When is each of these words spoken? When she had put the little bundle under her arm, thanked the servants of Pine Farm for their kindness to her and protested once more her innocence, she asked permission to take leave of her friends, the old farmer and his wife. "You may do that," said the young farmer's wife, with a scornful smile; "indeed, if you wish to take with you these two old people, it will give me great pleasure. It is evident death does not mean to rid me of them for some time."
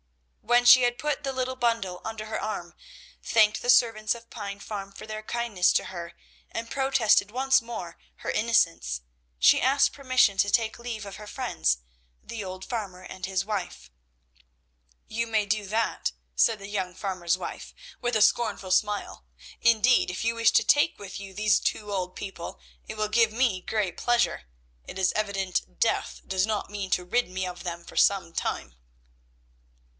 When 0.41 0.65
she 0.65 0.81
had 0.81 0.97
put 0.99 1.23
the 1.23 1.31
little 1.31 1.55
bundle 1.55 2.01
under 2.03 2.25
her 2.25 2.41
arm, 2.41 2.75
thanked 3.23 3.61
the 3.61 3.69
servants 3.69 4.13
of 4.15 4.29
Pine 4.31 4.59
Farm 4.59 4.91
for 4.91 5.05
their 5.07 5.23
kindness 5.23 5.71
to 5.73 5.85
her 5.85 6.13
and 6.51 6.69
protested 6.71 7.29
once 7.31 7.61
more 7.61 7.97
her 8.17 8.31
innocence, 8.31 9.01
she 9.39 9.61
asked 9.61 9.93
permission 9.93 10.37
to 10.37 10.49
take 10.49 10.77
leave 10.79 11.05
of 11.05 11.15
her 11.17 11.27
friends, 11.27 11.77
the 12.21 12.43
old 12.43 12.65
farmer 12.65 13.01
and 13.03 13.27
his 13.27 13.45
wife. 13.45 13.91
"You 15.07 15.25
may 15.25 15.45
do 15.45 15.67
that," 15.67 16.11
said 16.35 16.57
the 16.59 16.67
young 16.67 16.95
farmer's 16.95 17.37
wife, 17.37 17.73
with 18.01 18.15
a 18.15 18.21
scornful 18.21 18.71
smile; 18.71 19.23
"indeed, 19.61 20.09
if 20.11 20.25
you 20.25 20.35
wish 20.35 20.51
to 20.53 20.63
take 20.65 20.97
with 20.99 21.19
you 21.19 21.33
these 21.33 21.59
two 21.59 21.91
old 21.91 22.15
people, 22.15 22.59
it 22.87 22.97
will 22.97 23.07
give 23.07 23.31
me 23.31 23.61
great 23.61 23.97
pleasure. 23.97 24.47
It 24.83 24.97
is 24.99 25.13
evident 25.15 25.79
death 25.79 26.21
does 26.25 26.45
not 26.47 26.71
mean 26.71 26.89
to 26.89 27.05
rid 27.05 27.29
me 27.29 27.45
of 27.45 27.63
them 27.63 27.85
for 27.85 27.95
some 27.97 28.33
time." 28.33 28.75